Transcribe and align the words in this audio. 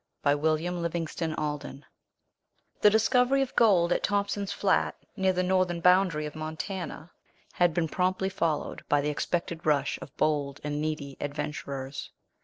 W. 0.23 0.35
H. 0.55 0.65
HUDSON. 0.65 0.81
MONTY'S 0.81 1.13
FRIEND 1.59 1.85
The 2.81 2.89
discovery 2.89 3.43
of 3.43 3.55
gold 3.55 3.93
at 3.93 4.01
Thompson's 4.01 4.51
Flat, 4.51 4.95
near 5.15 5.31
the 5.31 5.43
northern 5.43 5.79
boundary 5.79 6.25
of 6.25 6.33
Montana, 6.35 7.11
had 7.53 7.71
been 7.71 7.87
promptly 7.87 8.29
followed 8.29 8.81
by 8.89 8.99
the 9.01 9.09
expected 9.11 9.63
rush 9.63 9.99
of 10.01 10.17
bold 10.17 10.59
and 10.63 10.81
needy 10.81 11.17
adventurers. 11.19 12.09